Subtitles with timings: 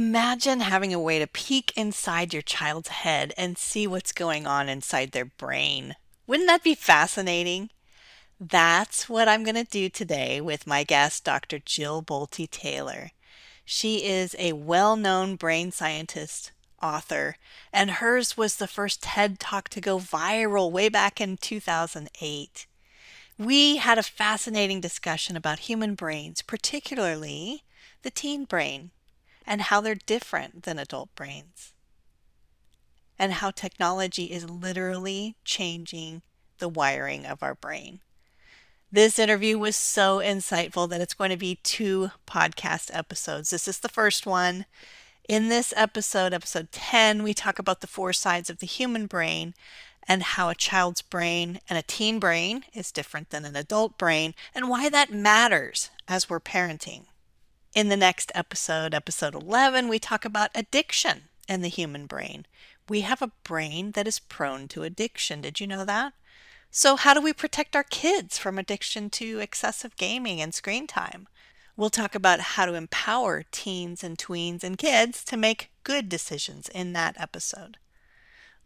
[0.00, 4.66] Imagine having a way to peek inside your child's head and see what's going on
[4.66, 5.94] inside their brain.
[6.26, 7.68] Wouldn't that be fascinating?
[8.40, 11.58] That's what I'm going to do today with my guest, Dr.
[11.58, 13.10] Jill Bolte Taylor.
[13.66, 17.36] She is a well known brain scientist, author,
[17.70, 22.66] and hers was the first TED Talk to go viral way back in 2008.
[23.36, 27.64] We had a fascinating discussion about human brains, particularly
[28.00, 28.92] the teen brain,
[29.50, 31.72] and how they're different than adult brains,
[33.18, 36.22] and how technology is literally changing
[36.58, 37.98] the wiring of our brain.
[38.92, 43.50] This interview was so insightful that it's going to be two podcast episodes.
[43.50, 44.66] This is the first one.
[45.28, 49.54] In this episode, episode 10, we talk about the four sides of the human brain
[50.06, 54.32] and how a child's brain and a teen brain is different than an adult brain
[54.54, 57.06] and why that matters as we're parenting.
[57.72, 62.46] In the next episode, episode 11, we talk about addiction and the human brain.
[62.88, 65.40] We have a brain that is prone to addiction.
[65.40, 66.12] Did you know that?
[66.72, 71.28] So, how do we protect our kids from addiction to excessive gaming and screen time?
[71.76, 76.68] We'll talk about how to empower teens and tweens and kids to make good decisions
[76.68, 77.78] in that episode.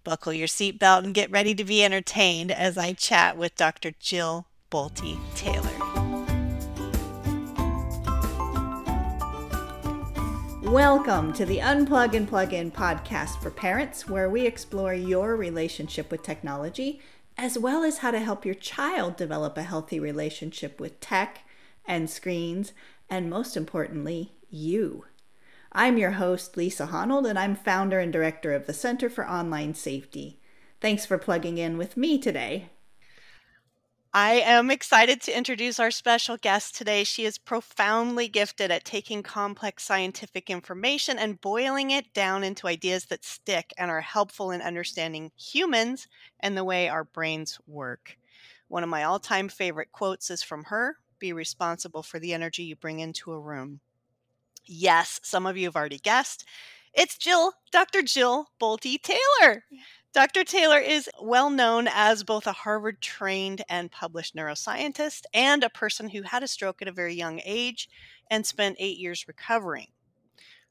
[0.02, 3.92] Buckle your seatbelt and get ready to be entertained as I chat with Dr.
[4.00, 6.03] Jill Bolte Taylor.
[10.64, 16.10] Welcome to the Unplug and Plug In podcast for parents, where we explore your relationship
[16.10, 17.02] with technology,
[17.36, 21.40] as well as how to help your child develop a healthy relationship with tech
[21.84, 22.72] and screens,
[23.10, 25.04] and most importantly, you.
[25.70, 29.74] I'm your host, Lisa Honold, and I'm founder and director of the Center for Online
[29.74, 30.40] Safety.
[30.80, 32.70] Thanks for plugging in with me today.
[34.16, 37.02] I am excited to introduce our special guest today.
[37.02, 43.06] She is profoundly gifted at taking complex scientific information and boiling it down into ideas
[43.06, 46.06] that stick and are helpful in understanding humans
[46.38, 48.16] and the way our brains work.
[48.68, 52.62] One of my all time favorite quotes is from her Be responsible for the energy
[52.62, 53.80] you bring into a room.
[54.64, 56.44] Yes, some of you have already guessed.
[56.94, 58.02] It's Jill, Dr.
[58.02, 59.64] Jill Bolte Taylor.
[60.14, 60.44] Dr.
[60.44, 66.08] Taylor is well known as both a Harvard trained and published neuroscientist and a person
[66.08, 67.88] who had a stroke at a very young age
[68.30, 69.88] and spent eight years recovering.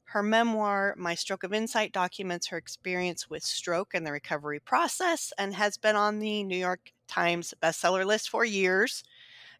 [0.04, 5.30] Her memoir, My Stroke of Insight, documents her experience with stroke and the recovery process
[5.36, 9.04] and has been on the New York Times bestseller list for years.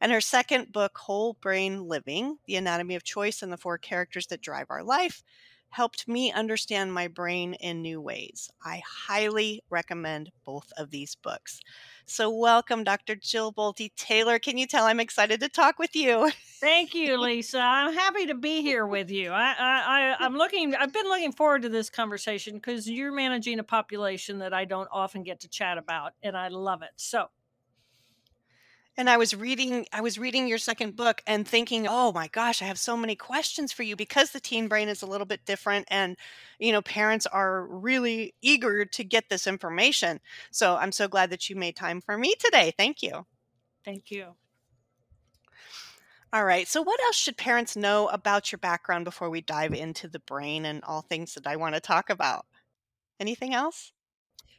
[0.01, 4.29] And her second book, Whole Brain Living The Anatomy of Choice and the Four Characters
[4.29, 5.23] That Drive Our Life,
[5.75, 8.49] helped me understand my brain in new ways.
[8.65, 11.59] I highly recommend both of these books.
[12.07, 13.17] So, welcome, Dr.
[13.17, 14.39] Jill Bolte Taylor.
[14.39, 16.31] Can you tell I'm excited to talk with you?
[16.61, 17.59] Thank you, Lisa.
[17.59, 19.31] I'm happy to be here with you.
[19.31, 20.75] I, I, am looking.
[20.77, 24.89] I've been looking forward to this conversation because you're managing a population that I don't
[24.93, 26.91] often get to chat about, and I love it.
[26.97, 27.27] So,
[28.97, 32.63] and I was reading I was reading your second book and thinking, "Oh my gosh,
[32.63, 35.45] I have so many questions for you because the teen brain is a little bit
[35.45, 36.17] different and
[36.59, 41.49] you know, parents are really eager to get this information." So, I'm so glad that
[41.51, 42.73] you made time for me today.
[42.77, 43.27] Thank you.
[43.85, 44.37] Thank you.
[46.35, 46.69] All right.
[46.69, 50.67] So, what else should parents know about your background before we dive into the brain
[50.67, 52.47] and all things that I want to talk about?
[53.21, 53.94] Anything else?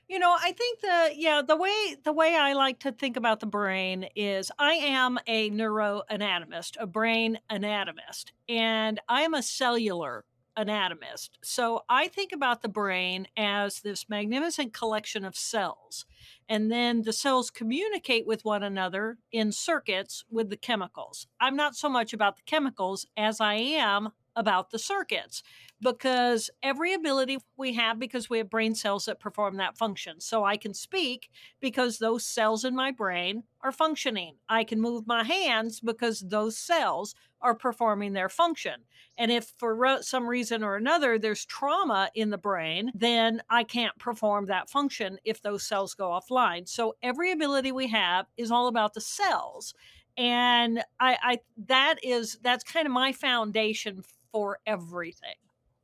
[0.07, 3.39] You know, I think the yeah, the way the way I like to think about
[3.39, 10.23] the brain is I am a neuroanatomist, a brain anatomist, and I am a cellular
[10.55, 11.39] anatomist.
[11.43, 16.05] So I think about the brain as this magnificent collection of cells.
[16.47, 21.27] And then the cells communicate with one another in circuits with the chemicals.
[21.41, 25.44] I'm not so much about the chemicals as I am about the circuits
[25.81, 30.19] because every ability we have because we have brain cells that perform that function.
[30.19, 31.29] So I can speak
[31.59, 34.35] because those cells in my brain are functioning.
[34.47, 38.81] I can move my hands because those cells are performing their function.
[39.18, 43.97] And if for some reason or another there's trauma in the brain, then I can't
[43.99, 46.67] perform that function if those cells go offline.
[46.67, 49.73] So every ability we have is all about the cells.
[50.17, 54.02] And I, I that is that's kind of my foundation
[54.35, 55.35] for everything.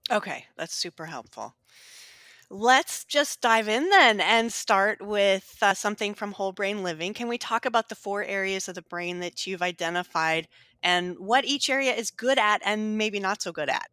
[0.10, 1.56] Okay, that's super helpful.
[2.50, 7.14] Let's just dive in then and start with uh, something from Whole Brain Living.
[7.14, 10.48] Can we talk about the four areas of the brain that you've identified
[10.84, 13.90] and what each area is good at and maybe not so good at?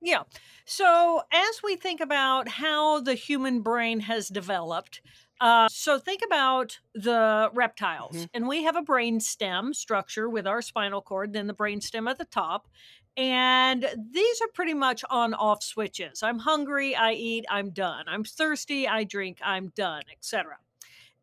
[0.00, 0.24] Yeah.
[0.66, 5.00] So, as we think about how the human brain has developed,
[5.40, 8.28] uh, so think about the reptiles, Mhm.
[8.34, 12.08] and we have a brain stem structure with our spinal cord, then the brain stem
[12.08, 12.68] at the top,
[13.16, 16.22] And these are pretty much on off switches.
[16.22, 18.04] I'm hungry, I eat, I'm done.
[18.08, 20.56] I'm thirsty, I drink, I'm done, etc.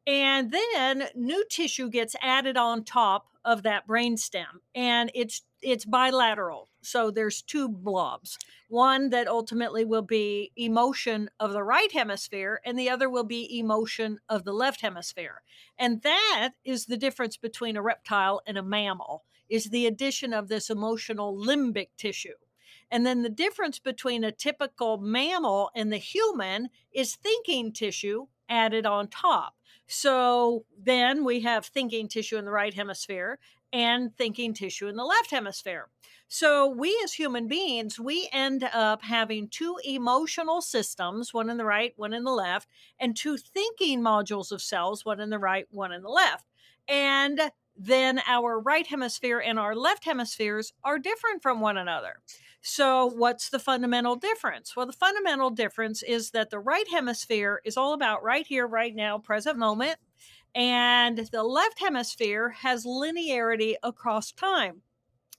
[0.05, 6.69] And then new tissue gets added on top of that brainstem and it's it's bilateral.
[6.81, 8.37] So there's two blobs.
[8.69, 13.59] One that ultimately will be emotion of the right hemisphere and the other will be
[13.59, 15.41] emotion of the left hemisphere.
[15.77, 20.47] And that is the difference between a reptile and a mammal is the addition of
[20.47, 22.35] this emotional limbic tissue.
[22.91, 28.85] And then the difference between a typical mammal and the human is thinking tissue added
[28.85, 29.55] on top.
[29.87, 33.39] So then we have thinking tissue in the right hemisphere
[33.71, 35.89] and thinking tissue in the left hemisphere.
[36.27, 41.65] So we as human beings, we end up having two emotional systems, one in the
[41.65, 42.67] right, one in the left,
[42.99, 46.45] and two thinking modules of cells, one in the right, one in the left.
[46.87, 52.19] And then our right hemisphere and our left hemispheres are different from one another.
[52.61, 54.75] So, what's the fundamental difference?
[54.75, 58.93] Well, the fundamental difference is that the right hemisphere is all about right here, right
[58.93, 59.95] now, present moment.
[60.53, 64.81] And the left hemisphere has linearity across time.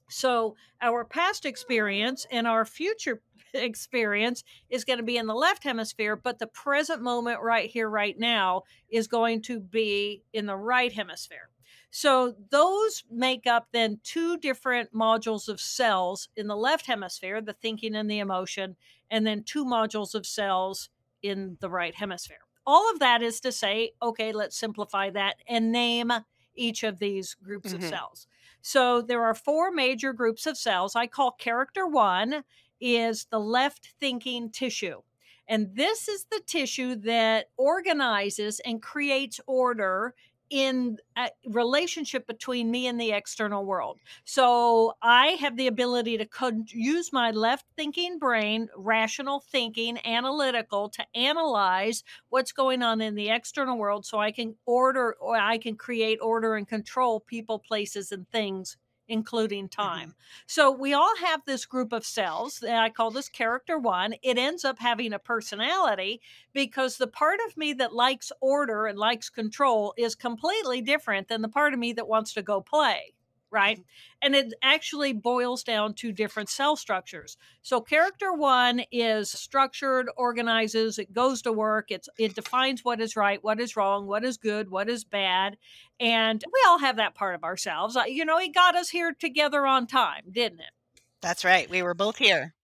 [0.08, 3.20] So, our past experience and our future
[3.54, 7.90] experience is going to be in the left hemisphere, but the present moment right here,
[7.90, 11.50] right now is going to be in the right hemisphere.
[11.90, 17.52] So those make up then two different modules of cells in the left hemisphere, the
[17.52, 18.76] thinking and the emotion,
[19.10, 20.88] and then two modules of cells
[21.22, 22.38] in the right hemisphere.
[22.64, 26.12] All of that is to say, okay, let's simplify that and name
[26.54, 27.82] each of these groups mm-hmm.
[27.82, 28.26] of cells.
[28.62, 30.94] So there are four major groups of cells.
[30.94, 32.44] I call character one
[32.80, 35.00] is the left thinking tissue.
[35.48, 40.14] And this is the tissue that organizes and creates order
[40.50, 43.98] in a relationship between me and the external world.
[44.24, 46.28] So I have the ability to
[46.66, 53.30] use my left thinking brain, rational thinking, analytical to analyze what's going on in the
[53.30, 58.10] external world so I can order or I can create order and control people, places
[58.12, 58.76] and things
[59.10, 59.82] including mm-hmm.
[59.82, 60.08] time.
[60.08, 60.44] Mm-hmm.
[60.46, 62.62] So we all have this group of cells.
[62.62, 64.14] And I call this character one.
[64.22, 66.22] It ends up having a personality
[66.54, 71.42] because the part of me that likes order and likes control is completely different than
[71.42, 73.14] the part of me that wants to go play
[73.50, 73.82] right?
[74.22, 77.36] And it actually boils down to different cell structures.
[77.62, 83.16] So character one is structured, organizes, it goes to work, it's it defines what is
[83.16, 85.56] right, what is wrong, what is good, what is bad.
[85.98, 87.96] And we all have that part of ourselves.
[87.96, 90.72] Uh, you know, he got us here together on time, didn't it?
[91.20, 91.68] That's right.
[91.68, 92.54] We were both here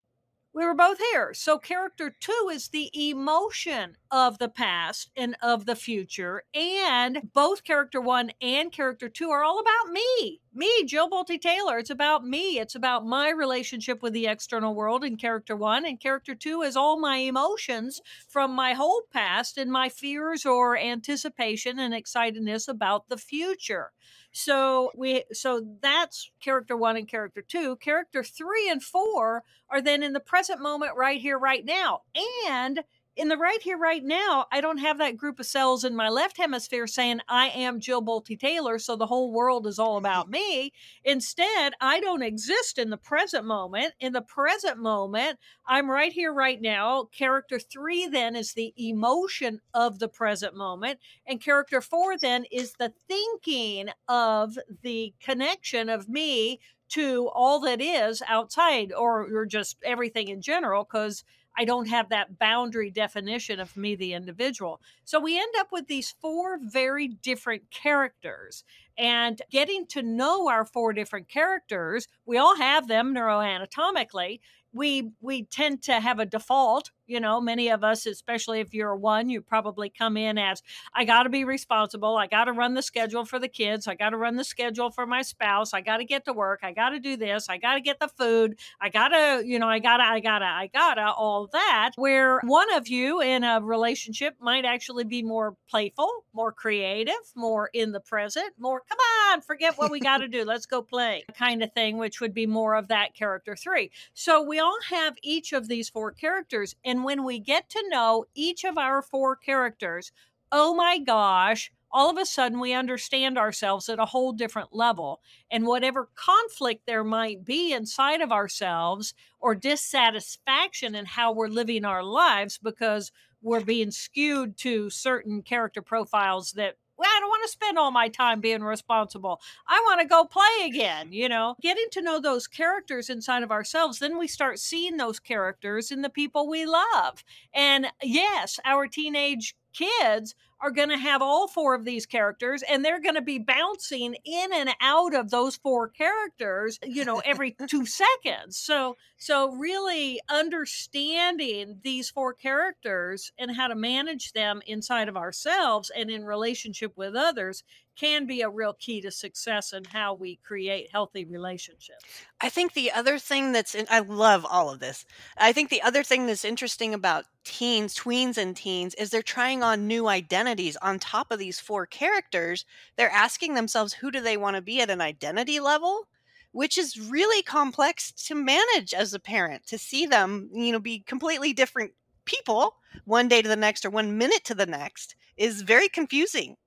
[0.57, 1.35] we were both here.
[1.35, 6.45] So, character two is the emotion of the past and of the future.
[6.55, 10.41] And both character one and character two are all about me.
[10.51, 11.77] Me, Jill Bolte Taylor.
[11.77, 12.57] It's about me.
[12.57, 15.85] It's about my relationship with the external world in character one.
[15.85, 20.75] And character two is all my emotions from my whole past and my fears or
[20.75, 23.91] anticipation and excitedness about the future.
[24.31, 27.77] So we so that's character 1 and character 2.
[27.77, 32.01] Character 3 and 4 are then in the present moment right here right now.
[32.47, 32.83] And
[33.17, 36.07] in the right here, right now, I don't have that group of cells in my
[36.07, 40.05] left hemisphere saying, I am Jill Bolte Taylor, so the whole world is all mm-hmm.
[40.05, 40.71] about me.
[41.03, 43.93] Instead, I don't exist in the present moment.
[43.99, 47.05] In the present moment, I'm right here, right now.
[47.05, 50.99] Character three then is the emotion of the present moment.
[51.25, 57.81] And character four then is the thinking of the connection of me to all that
[57.81, 61.23] is outside or, or just everything in general because
[61.57, 64.79] I don't have that boundary definition of me, the individual.
[65.03, 68.63] So we end up with these four very different characters.
[68.97, 74.39] And getting to know our four different characters, we all have them neuroanatomically,
[74.73, 78.95] we we tend to have a default you know many of us especially if you're
[78.95, 80.61] one you probably come in as
[80.93, 82.17] i got to be responsible.
[82.17, 83.87] I got to run the schedule for the kids.
[83.87, 85.73] I got to run the schedule for my spouse.
[85.73, 86.59] I got to get to work.
[86.63, 87.49] I got to do this.
[87.49, 88.59] I got to get the food.
[88.79, 91.47] I got to you know i got to i got to i got to all
[91.53, 97.13] that where one of you in a relationship might actually be more playful more creative
[97.35, 98.97] more in the present more come
[99.31, 100.43] on forget what we got to do.
[100.43, 104.41] Let's go play kind of thing which would be more of that character 3 so
[104.41, 108.25] we all have each of these four characters and and when we get to know
[108.33, 110.11] each of our four characters,
[110.51, 115.21] oh my gosh, all of a sudden we understand ourselves at a whole different level.
[115.51, 121.85] And whatever conflict there might be inside of ourselves or dissatisfaction in how we're living
[121.85, 123.11] our lives because
[123.43, 127.91] we're being skewed to certain character profiles that well, I don't want to spend all
[127.91, 129.41] my time being responsible.
[129.67, 131.55] I want to go play again, you know.
[131.61, 136.01] Getting to know those characters inside of ourselves, then we start seeing those characters in
[136.01, 137.23] the people we love.
[137.53, 142.83] And yes, our teenage kids are going to have all four of these characters and
[142.83, 147.55] they're going to be bouncing in and out of those four characters you know every
[147.67, 147.85] 2
[148.25, 148.57] seconds.
[148.57, 155.91] So so really understanding these four characters and how to manage them inside of ourselves
[155.95, 157.63] and in relationship with others
[157.97, 162.03] can be a real key to success and how we create healthy relationships.
[162.39, 165.05] I think the other thing that's in, I love all of this.
[165.37, 169.63] I think the other thing that's interesting about teens, tweens, and teens is they're trying
[169.63, 172.65] on new identities on top of these four characters.
[172.97, 176.07] They're asking themselves, who do they want to be at an identity level?
[176.51, 180.99] Which is really complex to manage as a parent to see them, you know, be
[180.99, 181.91] completely different
[182.25, 182.75] people
[183.05, 186.57] one day to the next or one minute to the next is very confusing.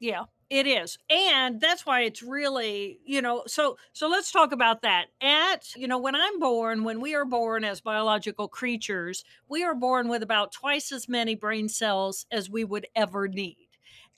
[0.00, 0.98] Yeah, it is.
[1.08, 5.06] And that's why it's really, you know, so so let's talk about that.
[5.20, 9.74] At, you know, when I'm born, when we are born as biological creatures, we are
[9.74, 13.63] born with about twice as many brain cells as we would ever need.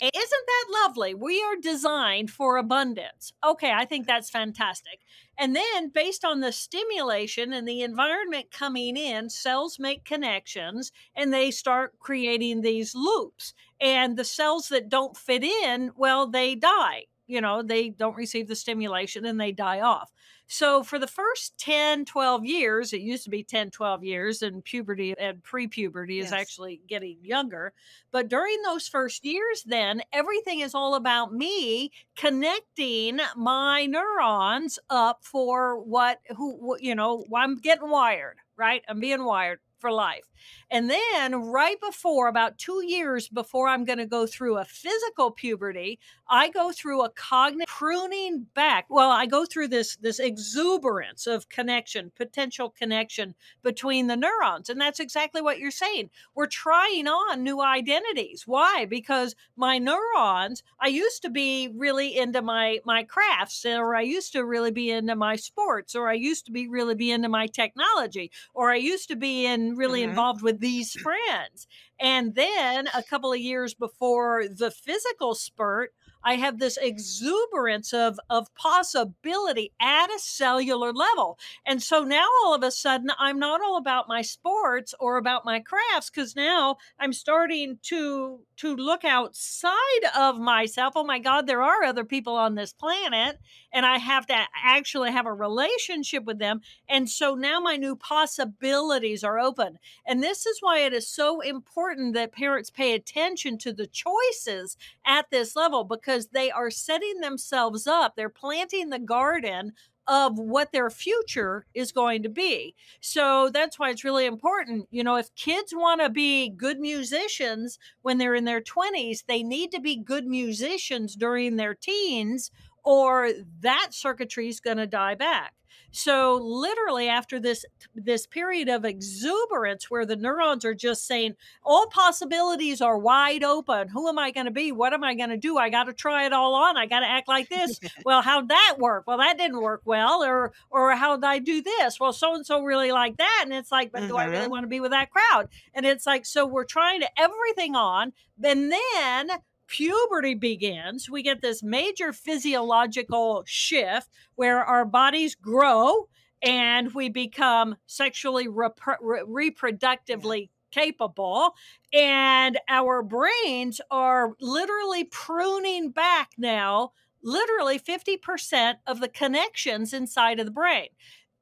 [0.00, 0.14] Isn't
[0.46, 1.14] that lovely?
[1.14, 3.32] We are designed for abundance.
[3.44, 5.00] Okay, I think that's fantastic.
[5.38, 11.32] And then, based on the stimulation and the environment coming in, cells make connections and
[11.32, 13.54] they start creating these loops.
[13.80, 17.04] And the cells that don't fit in, well, they die.
[17.26, 20.12] You know, they don't receive the stimulation and they die off.
[20.48, 24.62] So for the first 10, 12 years, it used to be 10, 12 years, and
[24.62, 27.72] puberty and pre puberty is actually getting younger.
[28.12, 35.24] But during those first years, then everything is all about me connecting my neurons up
[35.24, 38.82] for what, who, you know, I'm getting wired, right?
[38.88, 40.24] I'm being wired for life.
[40.68, 45.30] And then right before, about two years before I'm going to go through a physical
[45.30, 48.86] puberty, I go through a cognitive pruning back.
[48.88, 54.68] Well, I go through this this exuberance of connection, potential connection between the neurons.
[54.68, 56.10] And that's exactly what you're saying.
[56.34, 58.42] We're trying on new identities.
[58.44, 58.86] Why?
[58.86, 64.32] Because my neurons, I used to be really into my my crafts or I used
[64.32, 67.46] to really be into my sports or I used to be really be into my
[67.46, 70.04] technology or I used to be in really Mhm.
[70.04, 71.66] involved with these friends.
[72.00, 75.94] And then a couple of years before the physical spurt,
[76.26, 81.38] I have this exuberance of, of possibility at a cellular level.
[81.64, 85.44] And so now all of a sudden, I'm not all about my sports or about
[85.44, 89.72] my crafts because now I'm starting to to look outside
[90.16, 90.94] of myself.
[90.96, 93.38] Oh my God, there are other people on this planet,
[93.70, 96.62] and I have to actually have a relationship with them.
[96.88, 99.78] And so now my new possibilities are open.
[100.06, 104.78] And this is why it is so important that parents pay attention to the choices
[105.04, 108.14] at this level because they are setting themselves up.
[108.16, 109.72] They're planting the garden
[110.08, 112.74] of what their future is going to be.
[113.00, 114.86] So that's why it's really important.
[114.90, 119.42] You know, if kids want to be good musicians when they're in their 20s, they
[119.42, 122.50] need to be good musicians during their teens
[122.86, 125.52] or that circuitry is going to die back.
[125.90, 127.64] So literally after this
[127.94, 133.88] this period of exuberance where the neurons are just saying all possibilities are wide open.
[133.88, 134.72] Who am I going to be?
[134.72, 135.56] What am I going to do?
[135.58, 136.76] I got to try it all on.
[136.76, 137.80] I got to act like this.
[138.04, 139.04] Well, how'd that work?
[139.06, 140.22] Well, that didn't work well.
[140.22, 141.98] Or or how'd I do this?
[141.98, 143.40] Well, so and so really like that.
[143.44, 144.50] And it's like, but do I really Mhm.
[144.50, 145.48] want to be with that crowd?
[145.74, 148.12] And it's like, so we're trying to everything on.
[148.44, 149.30] And then
[149.66, 151.10] puberty begins.
[151.10, 156.08] We get this major physiological shift where our bodies grow
[156.42, 161.54] and we become sexually repro- re- reproductively capable
[161.92, 166.92] and our brains are literally pruning back now
[167.22, 170.88] literally 50% of the connections inside of the brain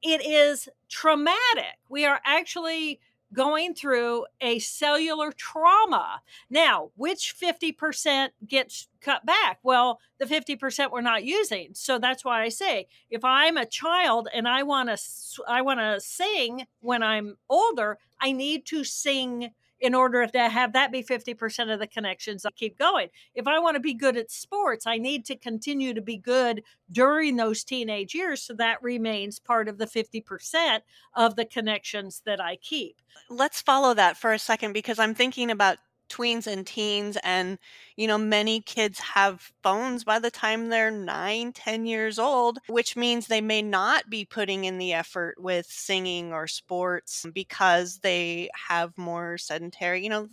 [0.01, 2.99] it is traumatic we are actually
[3.35, 6.21] going through a cellular trauma.
[6.49, 9.59] Now which 50% gets cut back?
[9.63, 11.73] Well the 50% we're not using.
[11.73, 15.79] So that's why i say if i'm a child and i want to i want
[15.79, 21.03] to sing when i'm older i need to sing in order to have that be
[21.03, 23.09] 50% of the connections I keep going.
[23.33, 26.63] If I want to be good at sports, I need to continue to be good
[26.91, 30.79] during those teenage years so that remains part of the 50%
[31.15, 33.01] of the connections that I keep.
[33.29, 35.77] Let's follow that for a second because I'm thinking about
[36.09, 37.57] tweens and teens and
[37.95, 42.95] you know many kids have phones by the time they're nine, ten years old which
[42.95, 48.49] means they may not be putting in the effort with singing or sports because they
[48.69, 50.27] have more sedentary you know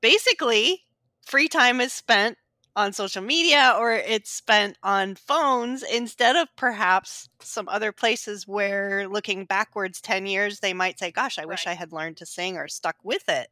[0.00, 0.82] basically
[1.22, 2.36] free time is spent
[2.76, 9.08] on social media or it's spent on phones instead of perhaps some other places where
[9.08, 12.56] looking backwards 10 years they might say gosh i wish i had learned to sing
[12.56, 13.48] or stuck with it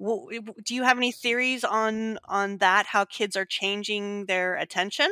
[0.00, 5.10] do you have any theories on on that how kids are changing their attention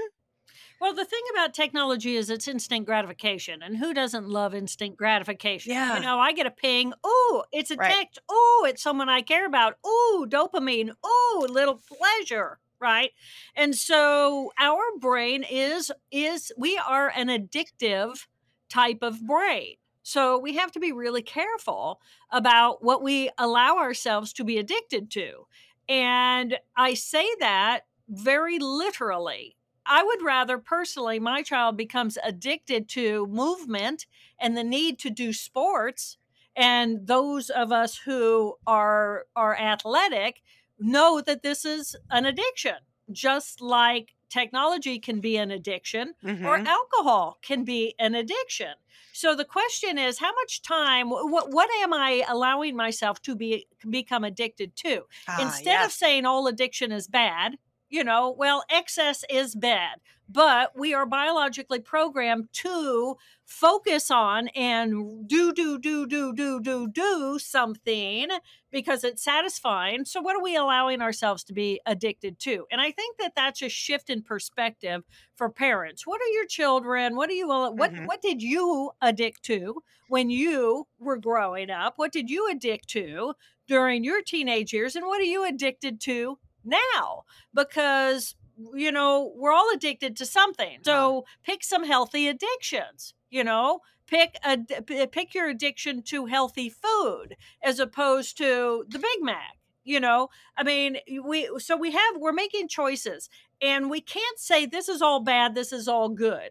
[0.80, 5.72] Well, the thing about technology is it's instant gratification, and who doesn't love instant gratification?
[5.72, 5.94] Yeah.
[5.94, 7.92] You know, I get a ping, oh it's a Right.
[7.94, 8.18] text.
[8.28, 9.74] oh it's someone I care about.
[9.84, 10.90] oh dopamine.
[11.04, 13.12] oh little pleasure." Right?
[13.54, 18.26] And so our brain is is we are an addictive
[18.68, 19.76] type of brain.
[20.02, 25.10] So we have to be really careful about what we allow ourselves to be addicted
[25.12, 25.46] to.
[25.88, 29.56] And I say that very literally.
[29.84, 34.06] I would rather personally my child becomes addicted to movement
[34.38, 36.18] and the need to do sports
[36.54, 40.42] and those of us who are are athletic
[40.78, 42.76] know that this is an addiction
[43.10, 46.66] just like technology can be an addiction or Mhm.
[46.66, 48.74] alcohol can be an addiction.
[49.12, 53.66] So the question is how much time what what am I allowing myself to be
[53.90, 55.06] become addicted to?
[55.26, 57.58] Ah, Instead of saying all addiction is bad,
[57.92, 65.28] you know, well, excess is bad, but we are biologically programmed to focus on and
[65.28, 68.28] do, do, do, do, do, do, do something
[68.70, 70.06] because it's satisfying.
[70.06, 72.64] So, what are we allowing ourselves to be addicted to?
[72.72, 75.02] And I think that that's a shift in perspective
[75.36, 76.06] for parents.
[76.06, 77.14] What are your children?
[77.14, 78.06] What do you, what, Mhm.
[78.06, 81.94] what did you addict to when you were growing up?
[81.96, 83.34] What did you addict to
[83.68, 84.96] during your teenage years?
[84.96, 87.24] And what are you addicted to now?
[87.54, 88.34] because
[88.74, 90.78] you know we're all addicted to something.
[90.84, 93.80] So pick some healthy addictions you know?
[94.06, 94.58] Pick a
[95.06, 100.28] pick your addiction to healthy food as opposed to the big mac you know?
[100.56, 103.28] I mean we so we have we're making choices
[103.60, 106.50] and we can't say this is all bad this is all good.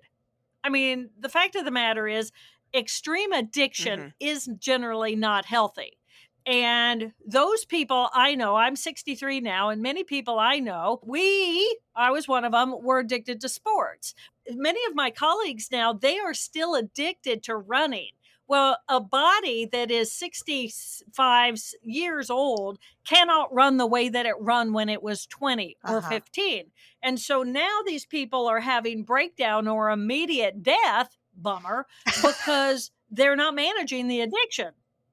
[0.63, 2.31] I mean the fact of the matter is
[2.73, 4.13] extreme addiction Mhm.
[4.19, 5.97] is generally not healthy
[6.45, 12.11] and those people I know, I'm 63 now, and many people I know, we, I
[12.11, 14.13] was one of them, were addicted to sports.
[14.49, 18.09] Many of my colleagues now, they are still addicted to running.
[18.47, 24.73] Well, a body that is 65 years old cannot run the way that it run
[24.73, 26.09] when it was 20 or Uh-huh.
[26.09, 26.65] 15.
[27.01, 31.87] And so now these people are having breakdown or immediate death, bummer,
[32.21, 34.71] because they're not managing the addiction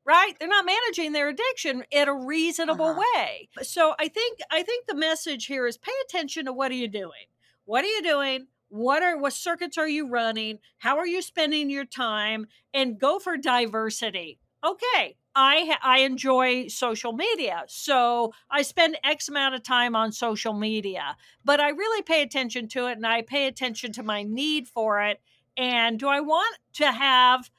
[0.08, 3.02] right they're not managing their addiction in a reasonable Uh-huh.
[3.14, 3.48] way.
[3.62, 6.88] So i think i think the message here is pay attention to what are you
[6.88, 7.26] doing?
[7.66, 8.46] What are you doing?
[8.70, 10.58] What are what circuits are you running?
[10.78, 12.46] How are you spending your time?
[12.74, 14.40] And go for diversity.
[14.64, 20.52] Okay i i enjoy social media so i spend x amount of time on social
[20.54, 24.66] media but i really pay attention to it and i pay attention to my need
[24.66, 25.20] for it
[25.56, 27.50] and do i want to have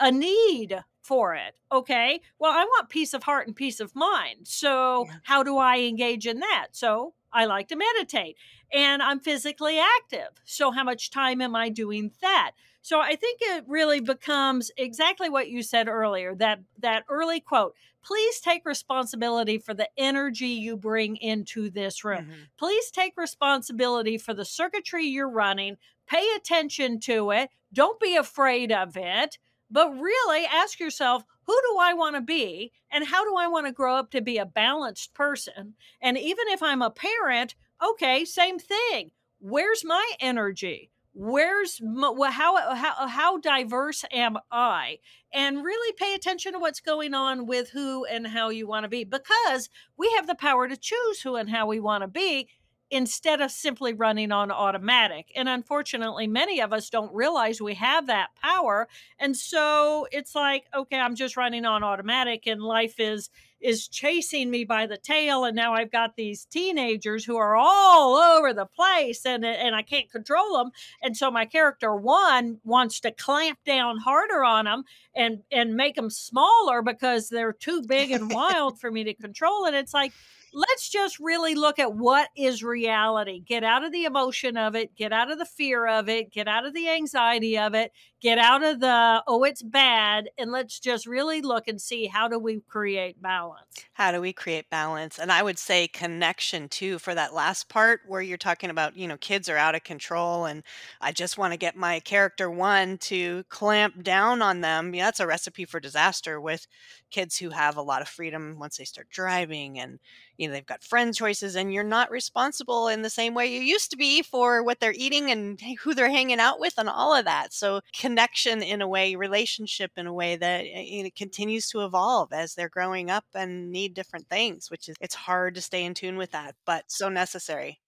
[0.00, 1.58] a need for it.
[1.72, 2.20] Okay.
[2.38, 4.46] Well, I want peace of heart and peace of mind.
[4.46, 5.16] So, Yeah.
[5.24, 6.68] how do I engage in that?
[6.72, 8.36] So, I like to meditate
[8.72, 10.28] and I'm physically active.
[10.44, 12.52] So, how much time am I doing that?
[12.82, 17.74] So, I think it really becomes exactly what you said earlier that that early quote,
[18.02, 22.26] please take responsibility for the energy you bring into this room.
[22.26, 22.48] Mhm.
[22.58, 25.78] Please take responsibility for the circuitry you're running.
[26.06, 27.50] Pay attention to it.
[27.72, 29.38] Don't be afraid of it
[29.70, 33.66] but really ask yourself who do I want to be and how do I want
[33.66, 35.74] to grow up to be a balanced person?
[36.00, 39.12] And even if I'm a parent, okay, same thing.
[39.40, 40.90] Where's my energy?
[41.14, 44.98] Where's my, how uh, how how diverse am I?
[45.32, 48.88] And really pay attention to what's going on with who and how you want to
[48.88, 52.48] be because we have the power to choose who and how we want to be
[52.90, 55.30] instead of simply running on automatic.
[55.36, 60.64] And unfortunately, many of us don't realize we have that power and so it's like
[60.74, 65.44] okay i'm just running on automatic and life is is chasing me by the tail
[65.44, 69.82] and now i've got these teenagers who are all over the place and and i
[69.82, 70.70] can't control them
[71.02, 75.96] and so my character one wants to clamp down harder on them and and make
[75.96, 80.12] them smaller because they're too big and wild for me to control and it's like
[80.52, 83.40] let's just really look at what is reality.
[83.40, 86.48] Get out of the emotion of it get out of the fear of it get
[86.48, 90.80] out of the anxiety of it get out of the oh it's bad and let's
[90.80, 93.86] just really look and see how do we create balance?
[93.94, 95.18] How do we create balance?
[95.18, 99.06] And I would say connection too for that last part where you're talking about, you
[99.06, 100.62] know, kids are out of control and
[101.00, 104.94] I just want to get my character one to clamp down on them.
[104.94, 106.66] Yeah, that's a recipe for disaster with
[107.10, 109.98] kids who have a lot of freedom once they start driving and
[110.36, 113.60] you know they've got friend choices and you're not responsible in the same way you
[113.60, 117.14] used to be for what they're eating and who they're hanging out with and all
[117.14, 121.68] of that so connection in a way relationship in a way that eh, it continues
[121.68, 125.60] to evolve as they're growing up and need different things which is it's hard to
[125.60, 127.80] stay in tune with that but so necessary.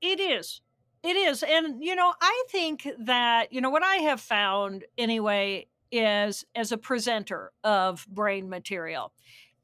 [0.00, 0.60] It is.
[1.02, 5.66] It is and you know i think that you know what i have found anyway
[5.92, 9.12] is as a presenter of brain material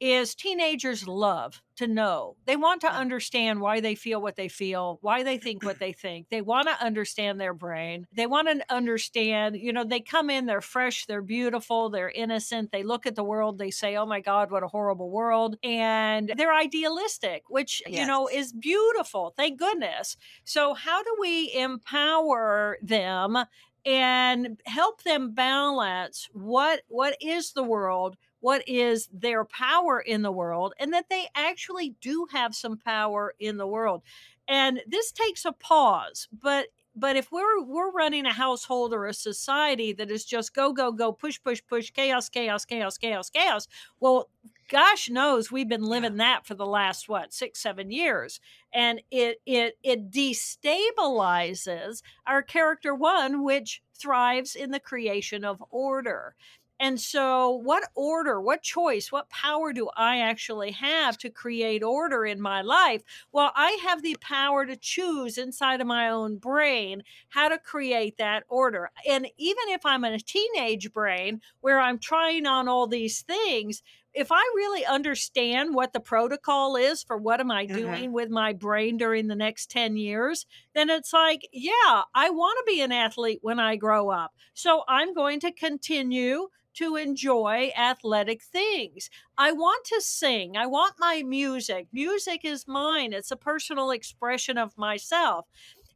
[0.00, 2.36] is teenagers love to know.
[2.46, 5.92] They want to understand why they feel what they feel, why they think what they
[5.92, 6.28] think.
[6.30, 8.06] They want to understand their brain.
[8.12, 12.72] They want to understand, you know, they come in, they're fresh, they're beautiful, they're innocent.
[12.72, 15.56] They look at the world, they say, oh my God, what a horrible world.
[15.62, 19.32] And they're idealistic, which, you know, is beautiful.
[19.36, 20.16] Thank goodness.
[20.44, 23.44] So, how do we empower them?
[23.86, 30.32] and help them balance what what is the world what is their power in the
[30.32, 34.02] world and that they actually do have some power in the world.
[34.48, 39.14] And this takes a pause but but if we're we're running a household or a
[39.14, 43.68] society that is just go go go push push push chaos chaos chaos chaos chaos
[44.00, 44.28] well
[44.68, 48.40] gosh knows we've been living that for the last what six seven years
[48.72, 56.34] and it it it destabilizes our character one which thrives in the creation of order
[56.80, 62.24] and so, what order, what choice, what power do I actually have to create order
[62.24, 63.02] in my life?
[63.32, 68.16] Well, I have the power to choose inside of my own brain how to create
[68.16, 68.90] that order.
[69.06, 73.82] And even if I'm in a teenage brain where I'm trying on all these things,
[74.12, 78.30] if I really understand what the protocol is for what am I hmm doing with
[78.30, 82.80] my brain during the next 10 years, then it's like, yeah, I want to be
[82.80, 84.34] an athlete when I grow up.
[84.54, 89.10] So I'm going to continue to enjoy athletic things.
[89.38, 90.56] I want to sing.
[90.56, 91.88] I want my music.
[91.92, 93.12] Music is mine.
[93.12, 95.46] It's a personal expression of myself.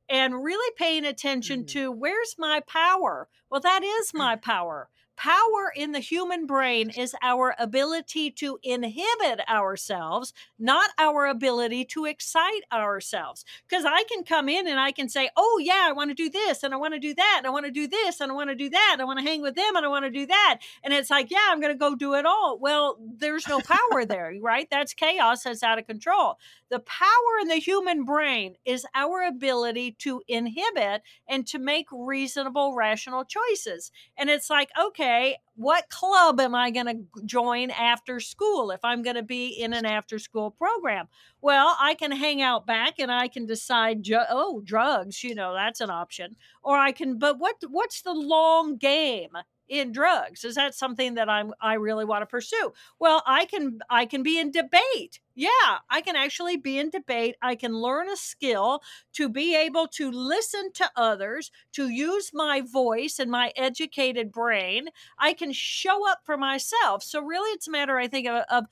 [0.08, 3.28] And really paying attention hmm to where's my power?
[3.50, 4.88] Well, that is my power.
[5.16, 12.04] Power in the human brain is our ability to inhibit ourselves, not our ability to
[12.04, 13.44] excite ourselves.
[13.68, 16.28] Because I can come in and I can say, Oh, yeah, I want to do
[16.28, 18.34] this and I want to do that and I want to do this and I
[18.34, 18.96] want to do that.
[18.98, 20.60] I want to hang with them and I want to do that.
[20.82, 22.58] And it's like, Yeah, I'm going to go do it all.
[22.58, 24.68] Well, there's no power there, right?
[24.70, 25.44] That's chaos.
[25.44, 26.38] That's out of control.
[26.74, 32.74] The power in the human brain is our ability to inhibit and to make reasonable,
[32.74, 33.92] rational choices.
[34.16, 39.02] And it's like, okay, what club am I going to join after school if I'm
[39.02, 41.06] going to be in an after school program?
[41.40, 45.80] Well, I can hang out back and I can decide, oh, drugs, you know, that's
[45.80, 46.34] an option.
[46.64, 49.30] Or I can, but what what's the long game?
[49.68, 52.72] In drugs is that something that i'm i really want to pursue?
[52.98, 55.20] Well i can i can be in debate.
[55.34, 57.36] Yeah i can actually be in debate.
[57.42, 58.80] I can learn a skill
[59.14, 64.88] to be able to listen to others to use my voice and my educated brain.
[65.18, 67.02] I can show up for myself.
[67.02, 68.64] So really it's a matter, I think, of, of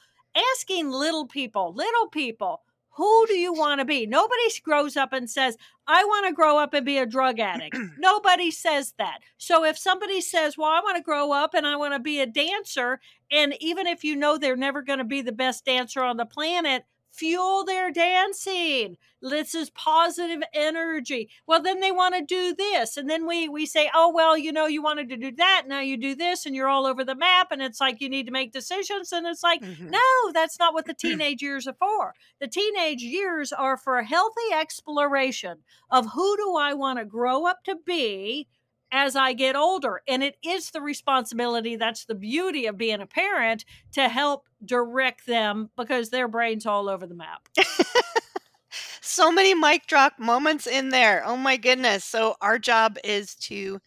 [0.55, 2.62] asking little people, little people,
[2.94, 4.07] who do you want to be?
[4.07, 7.76] Nobody grows up and says, I want to grow up and be a drug addict.
[7.98, 9.20] Nobody says that.
[9.38, 12.20] So if somebody says, Well, I want to grow up and I want to be
[12.20, 13.00] a dancer,
[13.31, 16.26] and even if you know they're never going to be the best dancer on the
[16.26, 18.96] planet, fuel their dancing.
[19.20, 21.29] This is positive energy.
[21.46, 22.96] Well, then they want to do this.
[22.96, 25.64] And then we we say, oh, well, you know, you wanted to do that.
[25.68, 27.53] Now you do this and you're all over the map.
[27.53, 29.12] And it's like you need to make decisions.
[29.12, 32.14] And it's like, hmm no, that's not what the teenage years are for.
[32.40, 35.59] The teenage years are for a healthy exploration
[35.90, 38.48] of who do I want to grow up to be
[38.92, 40.02] as I get older.
[40.07, 45.26] And it is the responsibility, that's the beauty of being a parent, to help direct
[45.26, 47.48] them because their brain's all over the map.
[49.00, 51.22] so many mic drop moments in there.
[51.24, 52.05] Oh my goodness.
[52.05, 53.81] So our job is to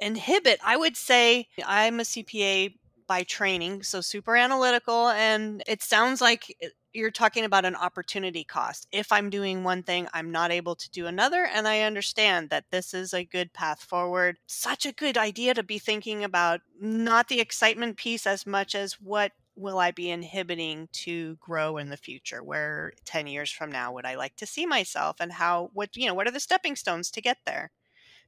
[0.00, 0.58] inhibit.
[0.64, 2.74] I would say I'm a CPA
[3.06, 8.44] by training, so super analytical and it sounds like it- you're talking about an opportunity
[8.44, 8.86] cost.
[8.92, 12.70] If I'm doing one thing, I'm not able to do another and I understand that
[12.70, 14.38] this is a good path forward.
[14.46, 18.94] Such a good idea to be thinking about not the excitement piece as much as
[18.94, 22.42] what will I be inhibiting to grow in the future?
[22.42, 26.06] Where 10 years from now would I like to see myself and how what you
[26.06, 27.70] know, what are the stepping stones to get there?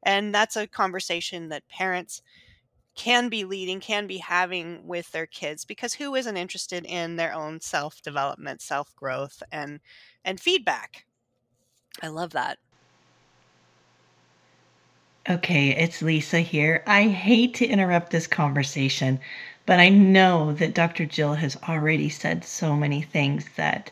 [0.03, 2.21] And that's a conversation that parents
[2.95, 7.33] can be leading, can be having with their kids because who isn't interested in their
[7.33, 9.81] own self-development, self-growth and
[10.25, 11.05] and feedback.
[12.03, 12.59] I love that.
[15.29, 16.83] Okay, it's Lisa here.
[16.87, 19.19] I hate to interrupt this conversation,
[19.65, 21.07] but I know that Dr.
[21.07, 23.91] Jill has already said so many things that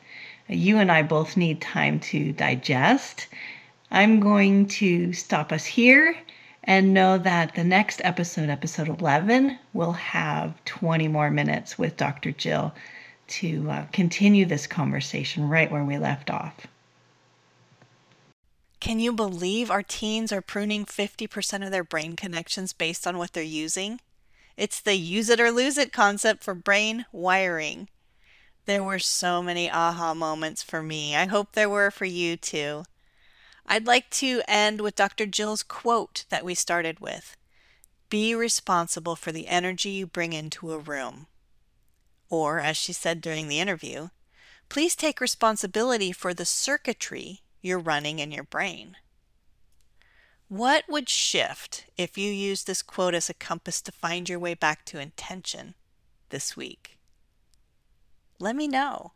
[0.49, 3.29] you and I both need time to digest.
[3.91, 6.17] I'm going to stop us here
[6.65, 12.33] and know that the next episode, episode 11, will have 20 more minutes with Dr.
[12.33, 12.73] Jill
[13.29, 16.67] to uh, continue this conversation right where we left off.
[18.81, 23.33] Can you believe our teens are pruning 50% of their brain connections based on what
[23.33, 24.01] they're using?
[24.57, 27.89] It's the use it or lose it concept for brain wiring.
[28.67, 31.17] There were so many aha moments for me.
[31.17, 32.85] I hope there were for you too.
[33.67, 35.27] I'd like to end with Dr.
[35.27, 37.37] Jill's quote that we started with
[38.09, 41.27] Be responsible for the energy you bring into a room.
[42.29, 44.09] Or, as she said during the interview,
[44.69, 48.97] please take responsibility for the circuitry you're running in your brain.
[50.49, 54.53] What would shift if you used this quote as a compass to find your way
[54.53, 55.75] back to intention
[56.29, 56.99] this week?
[58.39, 59.13] Let me know.